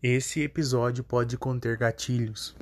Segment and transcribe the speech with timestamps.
[0.00, 2.54] Esse episódio pode conter gatilhos.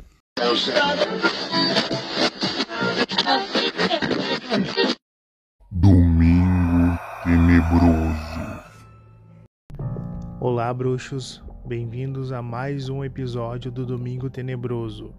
[5.70, 8.16] Domingo Tenebroso.
[10.40, 11.44] Olá, bruxos.
[11.66, 15.12] Bem-vindos a mais um episódio do Domingo Tenebroso.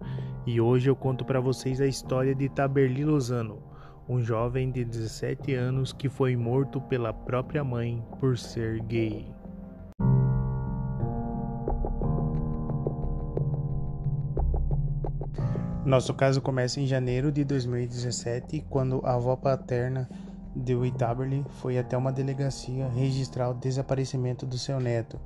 [0.44, 3.62] E hoje eu conto para vocês a história de Taberli Lozano,
[4.08, 9.37] um jovem de 17 anos que foi morto pela própria mãe por ser gay.
[15.88, 20.06] Nosso caso começa em janeiro de 2017, quando a avó paterna
[20.54, 25.18] de Whitaberly foi até uma delegacia registrar o desaparecimento do seu neto.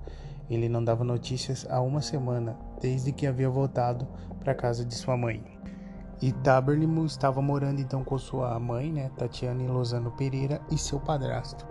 [0.48, 4.06] Ele não dava notícias há uma semana, desde que havia voltado
[4.38, 5.42] para a casa de sua mãe.
[6.22, 6.32] E
[7.06, 11.66] estava morando então com sua mãe, né, Tatiane Lozano Pereira, e seu padrasto,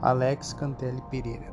[0.00, 1.52] Alex Cantelli Pereira.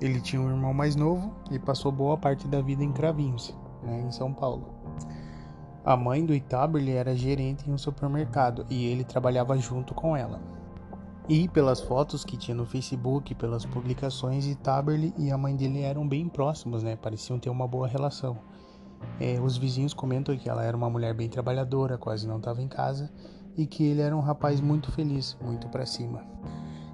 [0.00, 4.00] Ele tinha um irmão mais novo e passou boa parte da vida em Cravinhos, né,
[4.00, 4.73] em São Paulo.
[5.84, 10.40] A mãe do Itaberly era gerente em um supermercado e ele trabalhava junto com ela.
[11.28, 16.08] E pelas fotos que tinha no Facebook, pelas publicações, Itaberly e a mãe dele eram
[16.08, 16.96] bem próximos, né?
[16.96, 18.38] Pareciam ter uma boa relação.
[19.20, 22.68] É, os vizinhos comentam que ela era uma mulher bem trabalhadora, quase não estava em
[22.68, 23.12] casa,
[23.54, 26.22] e que ele era um rapaz muito feliz, muito para cima.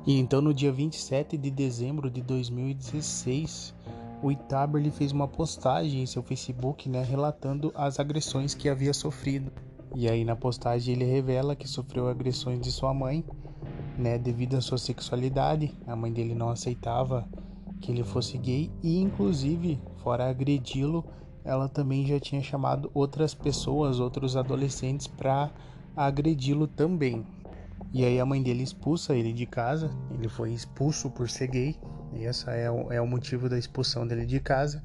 [0.04, 3.72] E então no dia 27 de dezembro de 2016,
[4.22, 9.50] o Itaberly fez uma postagem em seu Facebook, né, relatando as agressões que havia sofrido.
[9.94, 13.24] E aí na postagem ele revela que sofreu agressões de sua mãe,
[13.96, 15.74] né, devido à sua sexualidade.
[15.86, 17.26] A mãe dele não aceitava
[17.80, 21.04] que ele fosse gay e inclusive, fora agredi-lo,
[21.42, 25.50] ela também já tinha chamado outras pessoas, outros adolescentes para
[25.96, 27.24] agredi-lo também.
[27.92, 31.76] E aí a mãe dele expulsa ele de casa, ele foi expulso por ser gay,
[32.14, 34.82] e essa é o, é o motivo da expulsão dele de casa.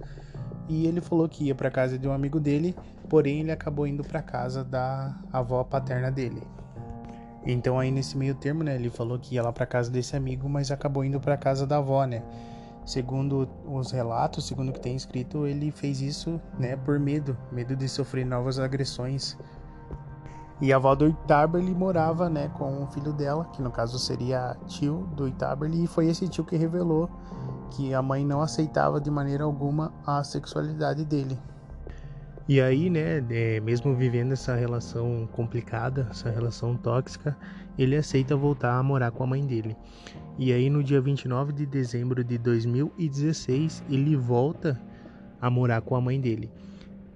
[0.68, 2.76] E ele falou que ia para casa de um amigo dele,
[3.10, 6.42] porém ele acabou indo para casa da avó paterna dele.
[7.46, 10.50] Então aí nesse meio termo, né, ele falou que ia lá para casa desse amigo,
[10.50, 12.24] mas acabou indo para casa da avó, né?
[12.86, 17.76] Segundo os relatos, segundo o que tem escrito, ele fez isso, né, por medo, medo
[17.76, 19.38] de sofrer novas agressões
[20.62, 24.56] e a avó do Itaberly morava né, com o filho dela, que no caso seria
[24.68, 27.10] tio do Itaberly, e foi esse tio que revelou
[27.72, 31.38] que a mãe não aceitava de maneira alguma a sexualidade dele.
[32.48, 37.36] E aí, né, é, mesmo vivendo essa relação complicada, essa relação tóxica,
[37.78, 39.76] ele aceita voltar a morar com a mãe dele.
[40.38, 44.80] E aí, no dia 29 de dezembro de 2016, ele volta
[45.42, 46.52] a morar com a mãe dele.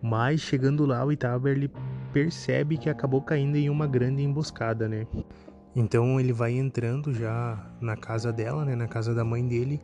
[0.02, 1.72] Mas chegando lá, o Itaberly
[2.14, 5.08] percebe que acabou caindo em uma grande emboscada, né?
[5.76, 9.80] Então ele vai entrando já na casa dela, né, na casa da mãe dele,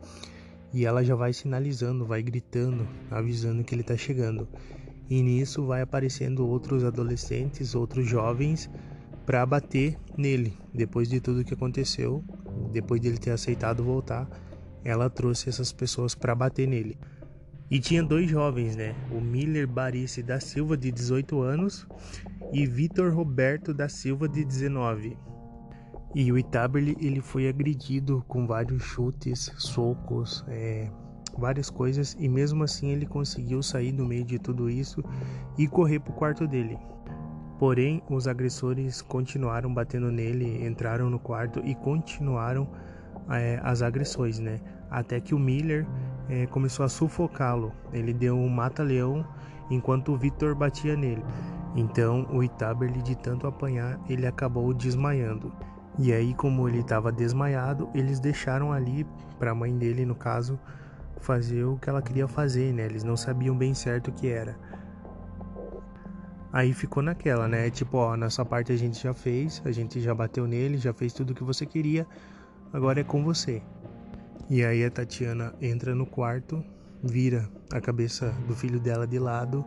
[0.72, 4.48] e ela já vai sinalizando, vai gritando, avisando que ele tá chegando.
[5.08, 8.68] E nisso vai aparecendo outros adolescentes, outros jovens
[9.24, 10.52] para bater nele.
[10.74, 12.22] Depois de tudo que aconteceu,
[12.72, 14.28] depois dele ter aceitado voltar,
[14.84, 16.98] ela trouxe essas pessoas para bater nele.
[17.70, 18.94] E tinha dois jovens, né?
[19.10, 21.86] O Miller Barice da Silva, de 18 anos,
[22.52, 25.18] e Vitor Roberto da Silva, de 19.
[26.14, 30.88] E o Itaberly, ele foi agredido com vários chutes, socos, é,
[31.36, 35.02] várias coisas, e mesmo assim ele conseguiu sair do meio de tudo isso
[35.58, 36.78] e correr para o quarto dele.
[37.58, 42.68] Porém, os agressores continuaram batendo nele, entraram no quarto e continuaram
[43.30, 44.60] é, as agressões, né?
[44.90, 45.86] Até que o Miller
[46.28, 47.72] é, começou a sufocá-lo.
[47.92, 49.26] Ele deu um mata-leão
[49.70, 51.24] enquanto o Victor batia nele.
[51.74, 55.52] Então o Itaberly, de tanto apanhar, ele acabou desmaiando.
[55.98, 59.06] E aí, como ele estava desmaiado, eles deixaram ali
[59.38, 60.58] para a mãe dele, no caso,
[61.20, 62.84] fazer o que ela queria fazer, né?
[62.84, 64.58] Eles não sabiam bem certo o que era.
[66.52, 67.70] Aí ficou naquela, né?
[67.70, 71.12] Tipo, ó, nossa parte a gente já fez, a gente já bateu nele, já fez
[71.12, 72.06] tudo o que você queria,
[72.72, 73.62] agora é com você.
[74.48, 76.64] E aí a Tatiana entra no quarto,
[77.02, 79.64] vira a cabeça do filho dela de lado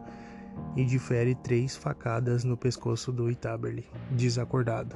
[0.75, 4.95] e difere três facadas no pescoço do Itaberly, desacordado.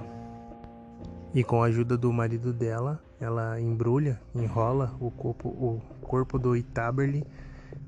[1.33, 6.55] E com a ajuda do marido dela, ela embrulha, enrola o corpo, o corpo do
[6.55, 7.25] Itaberly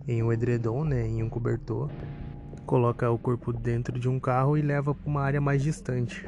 [0.07, 1.89] em um edredom, né, em um cobertor,
[2.65, 6.27] coloca o corpo dentro de um carro e leva para uma área mais distante.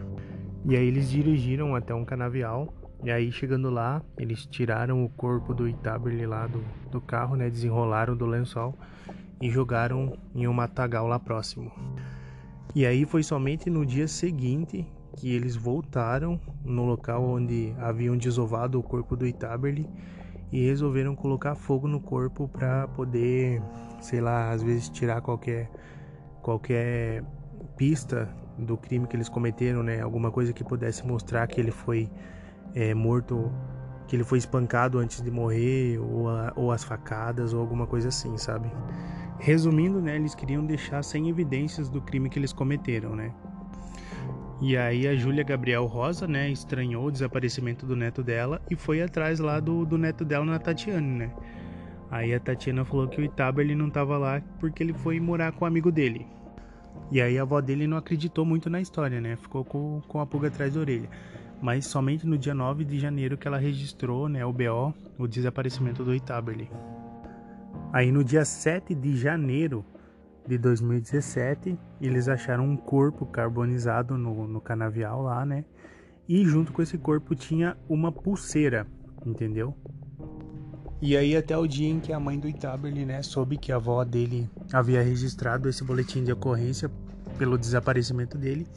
[0.65, 2.73] E aí eles dirigiram até um canavial
[3.03, 7.49] e aí, chegando lá, eles tiraram o corpo do Itaberly lá do, do carro, né?
[7.49, 8.75] Desenrolaram do lençol
[9.41, 11.71] e jogaram em um matagal lá próximo.
[12.73, 14.85] E aí foi somente no dia seguinte
[15.15, 19.87] que eles voltaram no local onde haviam desovado o corpo do Itaberly
[20.51, 23.61] e resolveram colocar fogo no corpo para poder,
[23.99, 25.69] sei lá, às vezes tirar qualquer
[26.41, 27.23] qualquer
[27.75, 30.01] pista do crime que eles cometeram, né?
[30.01, 32.09] Alguma coisa que pudesse mostrar que ele foi
[32.77, 33.51] é, morto,
[34.07, 38.09] que ele foi espancado antes de morrer, ou, a, ou as facadas, ou alguma coisa
[38.09, 38.71] assim, sabe?
[39.39, 40.15] Resumindo, né?
[40.15, 43.33] Eles queriam deixar sem evidências do crime que eles cometeram, né?
[44.61, 49.03] E aí a Júlia Gabriel Rosa, né, estranhou o desaparecimento do neto dela e foi
[49.03, 51.31] atrás lá do, do neto dela na Tatiane, né?
[52.09, 55.51] Aí a Tatiana falou que o Itaba ele não tava lá porque ele foi morar
[55.51, 56.25] com um amigo dele.
[57.11, 59.35] E aí a avó dele não acreditou muito na história, né?
[59.35, 61.09] Ficou com, com a pulga atrás da orelha.
[61.61, 66.03] Mas somente no dia 9 de janeiro que ela registrou, né, o BO, o desaparecimento
[66.03, 66.69] do Itaberly.
[67.91, 69.83] Aí no dia 7 de janeiro
[70.47, 75.65] de 2017, eles acharam um corpo carbonizado no, no canavial lá, né?
[76.27, 78.85] E junto com esse corpo tinha uma pulseira,
[79.25, 79.75] entendeu?
[81.01, 83.75] E aí até o dia em que a mãe do Itaberly, né, soube que a
[83.75, 86.89] avó dele havia registrado esse boletim de ocorrência
[87.37, 88.67] pelo desaparecimento dele,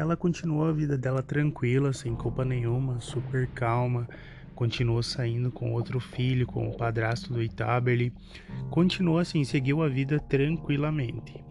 [0.00, 4.08] ela continuou a vida dela tranquila, sem culpa nenhuma, super calma,
[4.54, 8.10] continuou saindo com outro filho, com o padrasto do Itaberly,
[8.70, 11.44] continuou assim, seguiu a vida tranquilamente.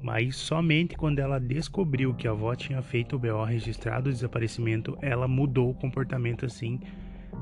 [0.00, 4.96] Mas somente quando ela descobriu que a avó tinha feito o BO registrado o desaparecimento,
[5.02, 6.78] ela mudou o comportamento assim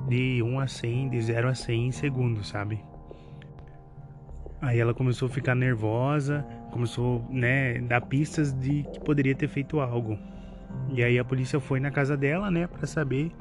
[0.08, 2.80] de 1 a 100, de 0 a 100 em segundos, sabe?
[4.62, 9.78] Aí ela começou a ficar nervosa, começou, né, dar pistas de que poderia ter feito
[9.78, 10.18] algo.
[10.88, 13.32] E aí a polícia foi na casa dela, né, para saber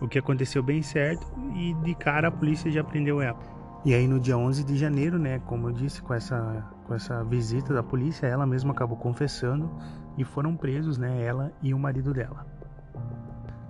[0.00, 3.38] o que aconteceu bem certo e de cara a polícia já prendeu ela.
[3.84, 7.24] E aí no dia 11 de janeiro, né, como eu disse, com essa com essa
[7.24, 9.70] visita da polícia, ela mesma acabou confessando
[10.18, 12.46] e foram presos, né, ela e o marido dela.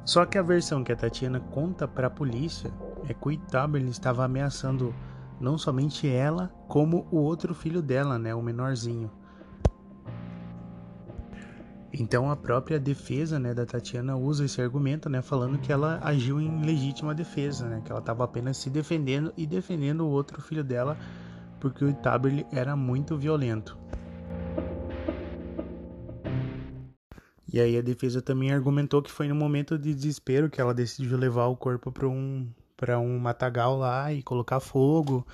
[0.04, 2.70] Só que a versão que a Tatiana conta para a polícia
[3.08, 4.92] é que o Itaber estava ameaçando
[5.40, 9.10] não somente ela, como o outro filho dela, né, o menorzinho.
[11.92, 16.40] Então a própria defesa né, da Tatiana usa esse argumento, né, falando que ela agiu
[16.40, 20.64] em legítima defesa, né, que ela estava apenas se defendendo e defendendo o outro filho
[20.64, 20.96] dela,
[21.60, 23.76] porque o Taberly era muito violento.
[27.52, 31.18] E aí a defesa também argumentou que foi no momento de desespero que ela decidiu
[31.18, 35.24] levar o corpo para um para um matagal lá e colocar fogo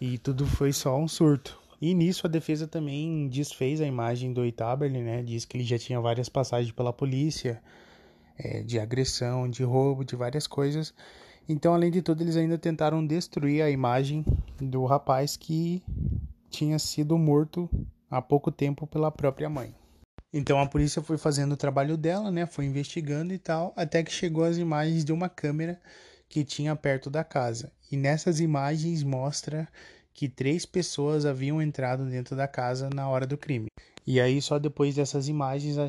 [0.00, 1.56] e tudo foi só um surto.
[1.80, 5.22] E nisso a defesa também desfez a imagem do Itaberly, né?
[5.22, 7.62] Diz que ele já tinha várias passagens pela polícia,
[8.36, 10.92] é, de agressão, de roubo, de várias coisas.
[11.48, 14.24] Então, além de tudo, eles ainda tentaram destruir a imagem
[14.60, 15.82] do rapaz que
[16.50, 17.70] tinha sido morto
[18.10, 19.74] há pouco tempo pela própria mãe.
[20.32, 22.44] Então a polícia foi fazendo o trabalho dela, né?
[22.44, 25.80] Foi investigando e tal, até que chegou as imagens de uma câmera
[26.28, 27.72] que tinha perto da casa.
[27.90, 29.66] E nessas imagens mostra
[30.18, 33.68] que três pessoas haviam entrado dentro da casa na hora do crime.
[34.04, 35.88] E aí, só depois dessas imagens, a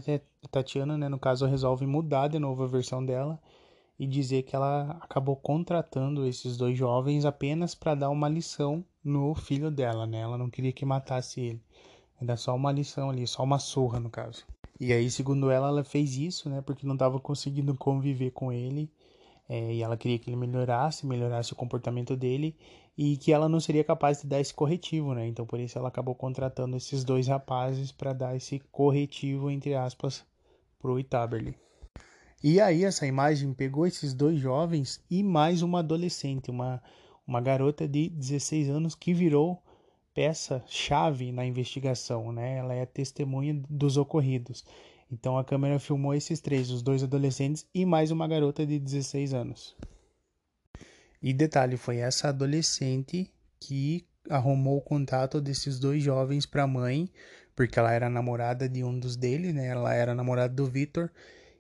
[0.52, 3.40] Tatiana, né, no caso, resolve mudar de novo a versão dela
[3.98, 9.34] e dizer que ela acabou contratando esses dois jovens apenas para dar uma lição no
[9.34, 10.20] filho dela, né?
[10.20, 11.62] Ela não queria que matasse ele.
[12.22, 14.46] Era só uma lição ali, só uma surra no caso.
[14.80, 16.62] E aí, segundo ela, ela fez isso, né?
[16.62, 18.92] Porque não estava conseguindo conviver com ele.
[19.50, 22.56] É, e ela queria que ele melhorasse, melhorasse o comportamento dele
[22.96, 25.28] e que ela não seria capaz de dar esse corretivo, né?
[25.28, 30.24] Então por isso ela acabou contratando esses dois rapazes para dar esse corretivo entre aspas
[30.78, 31.56] pro Itaberly.
[32.44, 36.82] E aí essa imagem pegou esses dois jovens e mais uma adolescente, uma
[37.30, 39.62] uma garota de 16 anos que virou
[40.16, 42.58] peça chave na investigação, né?
[42.58, 44.66] Ela é testemunha dos ocorridos.
[45.12, 49.34] Então a câmera filmou esses três, os dois adolescentes e mais uma garota de 16
[49.34, 49.76] anos.
[51.22, 57.10] E detalhe, foi essa adolescente que arrumou o contato desses dois jovens para a mãe,
[57.56, 59.68] porque ela era namorada de um dos deles, né?
[59.68, 61.12] Ela era namorada do Vitor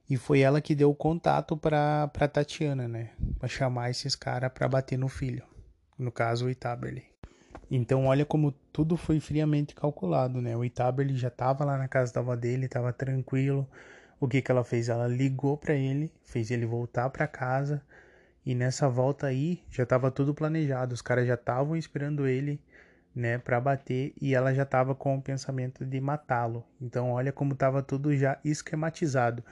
[0.10, 3.12] e foi ela que deu o contato para para Tatiana, né?
[3.38, 5.44] Para chamar esses caras para bater no filho.
[5.98, 7.04] No caso, o Itaberly.
[7.72, 10.56] Então, olha como tudo foi friamente calculado, né?
[10.58, 13.68] O Itaberly já estava lá na casa da avó dele, estava tranquilo.
[14.20, 14.90] O que que ela fez?
[14.90, 17.82] Ela ligou para ele, fez ele voltar para casa
[18.46, 22.60] e nessa volta aí já estava tudo planejado, os caras já estavam esperando ele,
[23.16, 26.66] né, para bater e ela já estava com o pensamento de matá-lo.
[26.82, 29.44] Então olha como estava tudo já esquematizado.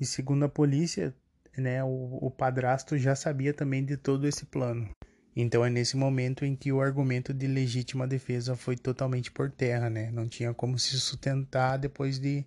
[0.00, 1.14] E segundo a polícia,
[1.56, 4.88] né, o, o padrasto já sabia também de todo esse plano.
[5.34, 9.88] Então é nesse momento em que o argumento de legítima defesa foi totalmente por terra,
[9.88, 10.10] né?
[10.10, 12.44] Não tinha como se sustentar depois de,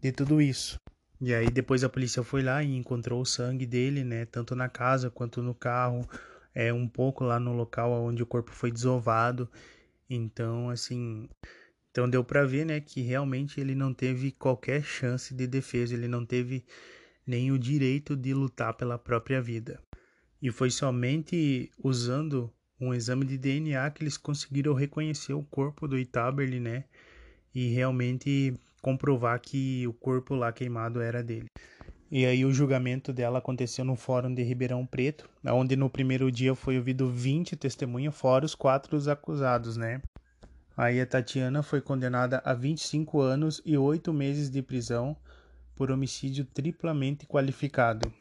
[0.00, 0.80] de tudo isso.
[1.20, 4.24] E aí depois a polícia foi lá e encontrou o sangue dele, né?
[4.26, 6.06] Tanto na casa quanto no carro.
[6.54, 9.48] é um pouco lá no local onde o corpo foi desovado.
[10.08, 11.28] Então, assim,
[11.90, 16.08] então deu para ver, né, que realmente ele não teve qualquer chance de defesa, ele
[16.08, 16.64] não teve
[17.26, 19.80] nem o direito de lutar pela própria vida.
[20.46, 22.48] E foi somente usando
[22.80, 26.84] um exame de DNA que eles conseguiram reconhecer o corpo do Itaberli, né?
[27.52, 31.48] E realmente comprovar que o corpo lá queimado era dele.
[32.08, 36.54] E aí o julgamento dela aconteceu no Fórum de Ribeirão Preto, onde no primeiro dia
[36.54, 40.00] foi ouvido 20 testemunhas, fora os quatro acusados, né?
[40.76, 45.16] Aí a Tatiana foi condenada a 25 anos e 8 meses de prisão
[45.74, 48.14] por homicídio triplamente qualificado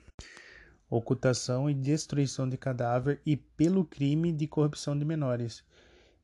[0.90, 5.64] ocultação e destruição de cadáver e pelo crime de corrupção de menores.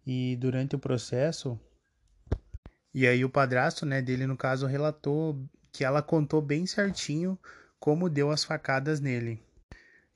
[0.05, 1.59] E durante o processo,
[2.93, 5.41] e aí o padrasto, né, dele no caso relatou
[5.71, 7.39] que ela contou bem certinho
[7.79, 9.41] como deu as facadas nele.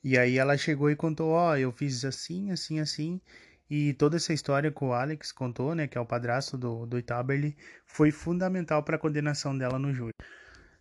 [0.04, 3.20] E aí ela chegou e contou, ó, oh, eu fiz assim, assim, assim,
[3.68, 6.98] e toda essa história que o Alex contou, né, que é o padrasto do, do
[6.98, 10.14] Itaberli, foi fundamental para a condenação dela no júri.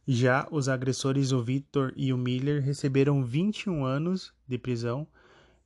[0.07, 5.07] Já os agressores, o Victor e o Miller, receberam 21 anos de prisão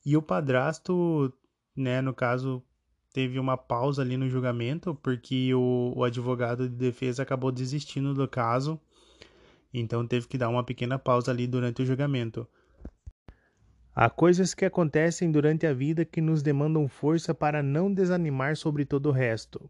[0.06, 1.34] e o padrasto,
[1.76, 2.64] né, no caso,
[3.12, 8.28] teve uma pausa ali no julgamento porque o, o advogado de defesa acabou desistindo do
[8.28, 8.80] caso,
[9.74, 12.48] então teve que dar uma pequena pausa ali durante o julgamento.
[13.94, 18.86] Há coisas que acontecem durante a vida que nos demandam força para não desanimar sobre
[18.86, 19.70] todo o resto.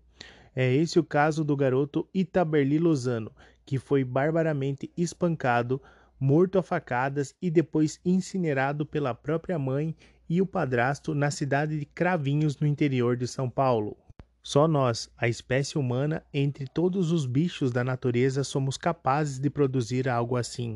[0.55, 3.31] É esse o caso do garoto Itaberli Lozano,
[3.69, 5.79] que foi barbaramente espancado,
[6.19, 9.95] morto a facadas e depois incinerado pela própria mãe
[10.27, 13.95] e o padrasto na cidade de Cravinhos, no interior de São Paulo.
[14.41, 20.09] Só nós, a espécie humana, entre todos os bichos da natureza, somos capazes de produzir
[20.09, 20.73] algo assim.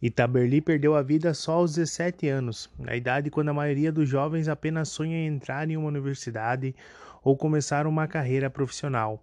[0.00, 4.48] Itaberli perdeu a vida só aos 17 anos, na idade quando a maioria dos jovens
[4.48, 6.74] apenas sonha em entrar em uma universidade
[7.22, 9.22] ou começar uma carreira profissional.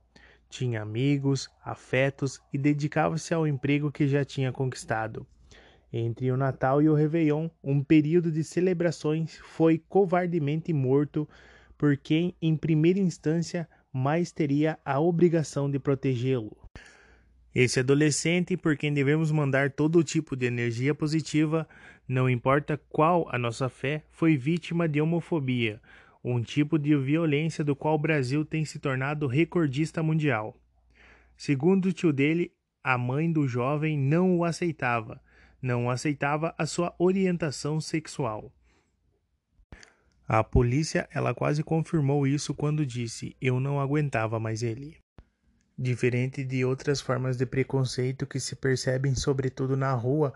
[0.50, 5.26] Tinha amigos, afetos e dedicava-se ao emprego que já tinha conquistado.
[5.94, 11.28] Entre o Natal e o Réveillon, um período de celebrações, foi covardemente morto
[11.78, 16.58] por quem, em primeira instância, mais teria a obrigação de protegê-lo.
[17.54, 21.68] Esse adolescente, por quem devemos mandar todo tipo de energia positiva,
[22.08, 25.82] não importa qual a nossa fé, foi vítima de homofobia,
[26.24, 30.60] um tipo de violência do qual o Brasil tem se tornado recordista mundial.
[31.38, 32.52] Segundo o tio dele,
[32.84, 35.22] a mãe do jovem não o aceitava,
[35.62, 38.52] não aceitava a sua orientação sexual.
[40.28, 44.98] A polícia, ela quase confirmou isso quando disse: "Eu não aguentava mais ele".
[45.78, 50.34] Diferente de outras formas de preconceito que se percebem sobretudo na rua,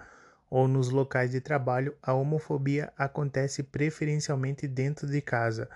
[0.53, 5.67] ou nos locais de trabalho, a homofobia acontece preferencialmente dentro de casa,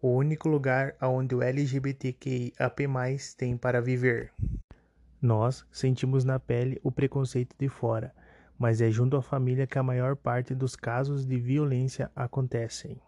[0.00, 2.86] o único lugar onde o LGBTQIAP+,
[3.36, 4.32] tem para viver.
[5.20, 8.14] Nós sentimos na pele o preconceito de fora,
[8.56, 13.02] mas é junto à família que a maior parte dos casos de violência acontecem.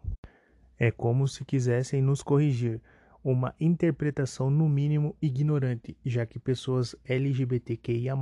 [0.76, 2.81] É como se quisessem nos corrigir,
[3.23, 8.17] uma interpretação no mínimo ignorante, já que pessoas LGBTQIA+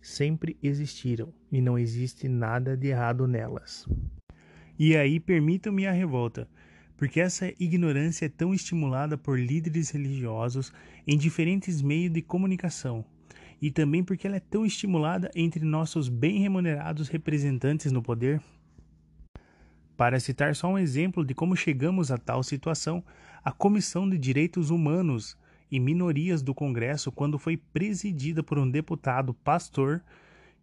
[0.00, 3.88] sempre existiram e não existe nada de errado nelas.
[4.78, 6.46] E aí permitam-me a revolta,
[6.96, 10.72] porque essa ignorância é tão estimulada por líderes religiosos
[11.06, 13.04] em diferentes meios de comunicação,
[13.60, 18.40] e também porque ela é tão estimulada entre nossos bem remunerados representantes no poder.
[19.96, 23.02] Para citar só um exemplo de como chegamos a tal situação,
[23.46, 25.38] a Comissão de Direitos Humanos
[25.70, 30.02] e Minorias do Congresso, quando foi presidida por um deputado pastor,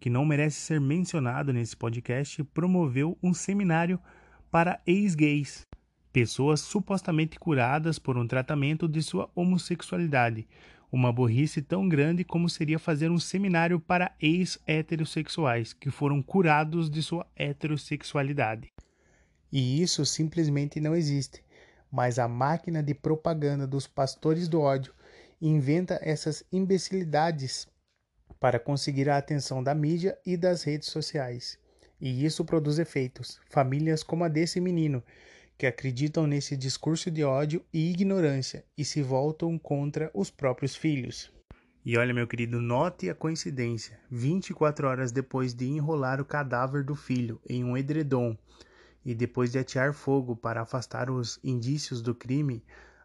[0.02, 3.98] que não merece ser mencionado nesse podcast, promoveu um seminário
[4.52, 5.66] para ex-gays,
[6.12, 10.46] pessoas supostamente curadas por um tratamento de sua homossexualidade.
[10.92, 17.02] Uma burrice tão grande como seria fazer um seminário para ex-heterossexuais que foram curados de
[17.02, 18.74] sua heterossexualidade.
[19.50, 21.42] E isso simplesmente não existe
[21.94, 24.92] mas a máquina de propaganda dos pastores do ódio
[25.40, 27.68] inventa essas imbecilidades
[28.40, 31.60] para conseguir a atenção da mídia e das redes sociais.
[32.02, 33.40] E isso produz efeitos.
[33.48, 35.04] Famílias como a desse menino,
[35.56, 41.32] que acreditam nesse discurso de ódio e ignorância e se voltam contra os próprios filhos.
[41.86, 44.00] E olha, meu querido, note a coincidência.
[44.10, 48.36] 24 horas depois de enrolar o cadáver do filho em um edredom
[49.06, 52.64] e depois de atear fogo para afastar os indícios do crime,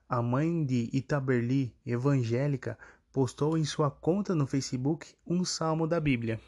[0.09, 2.78] a mãe de Itaberli, evangélica,
[3.12, 6.40] postou em sua conta no Facebook um salmo da Bíblia.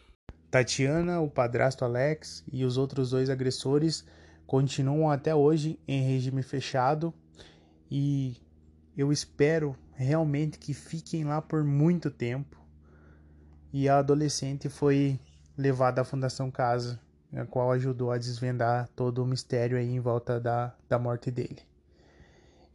[0.50, 4.04] Tatiana, o padrasto Alex e os outros dois agressores
[4.46, 7.14] continuam até hoje em regime fechado
[7.90, 8.36] e
[8.96, 12.58] eu espero realmente que fiquem lá por muito tempo.
[13.72, 15.20] E a adolescente foi
[15.56, 17.00] levada à Fundação Casa,
[17.32, 21.62] a qual ajudou a desvendar todo o mistério aí em volta da, da morte dele.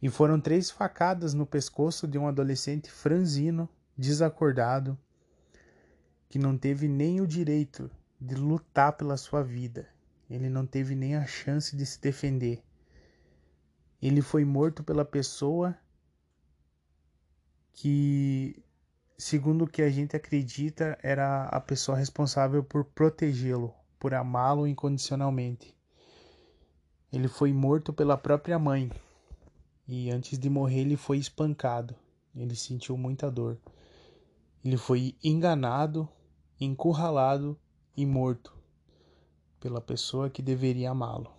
[0.00, 4.98] E foram três facadas no pescoço de um adolescente franzino, desacordado,
[6.28, 9.88] que não teve nem o direito de lutar pela sua vida.
[10.28, 12.62] Ele não teve nem a chance de se defender.
[14.02, 15.76] Ele foi morto pela pessoa
[17.72, 18.62] que,
[19.16, 23.74] segundo o que a gente acredita, era a pessoa responsável por protegê-lo,
[24.06, 25.74] por amá-lo incondicionalmente.
[27.12, 28.88] Ele foi morto pela própria mãe.
[29.88, 31.92] E antes de morrer, ele foi espancado.
[32.32, 33.58] Ele sentiu muita dor.
[34.64, 36.08] Ele foi enganado,
[36.60, 37.58] encurralado
[37.96, 38.56] e morto
[39.58, 41.32] pela pessoa que deveria amá-lo.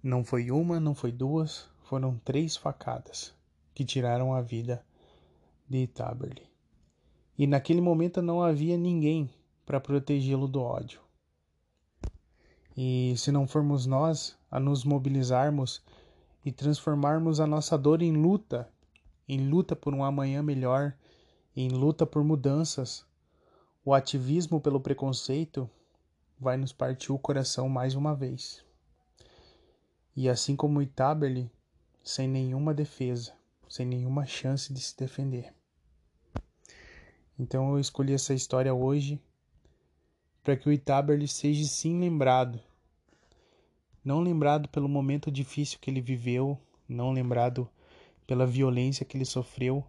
[0.00, 3.34] Não foi uma, não foi duas, foram três facadas
[3.74, 4.80] que tiraram a vida
[5.68, 6.48] de Taberley.
[7.36, 9.28] E naquele momento não havia ninguém
[9.64, 11.04] para protegê-lo do ódio.
[12.76, 15.82] E se não formos nós a nos mobilizarmos
[16.44, 18.68] e transformarmos a nossa dor em luta,
[19.26, 20.94] em luta por um amanhã melhor,
[21.56, 23.06] em luta por mudanças,
[23.82, 25.70] o ativismo pelo preconceito
[26.38, 28.62] vai nos partir o coração mais uma vez.
[30.14, 31.50] E assim como Itaberli,
[32.02, 33.32] sem nenhuma defesa,
[33.68, 35.52] sem nenhuma chance de se defender.
[37.38, 39.20] Então eu escolhi essa história hoje
[40.46, 42.60] para que o Itaberli seja sim lembrado.
[44.04, 46.56] Não lembrado pelo momento difícil que ele viveu,
[46.88, 47.68] não lembrado
[48.28, 49.84] pela violência que ele sofreu,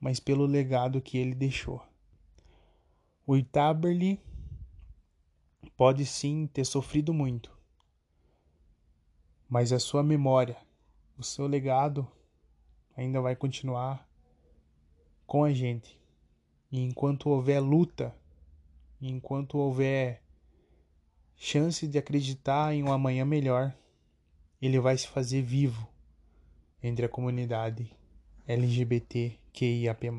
[0.00, 1.80] mas pelo legado que ele deixou.
[3.24, 4.20] O Itaberli
[5.76, 7.56] pode sim ter sofrido muito,
[9.48, 10.56] mas a sua memória,
[11.16, 12.04] o seu legado
[12.96, 14.04] ainda vai continuar
[15.24, 16.00] com a gente.
[16.72, 18.12] E enquanto houver luta,
[19.08, 20.22] enquanto houver
[21.36, 23.74] chance de acreditar em um amanhã melhor,
[24.60, 25.88] ele vai se fazer vivo
[26.82, 27.90] entre a comunidade
[28.46, 30.10] LGBTQIAP+.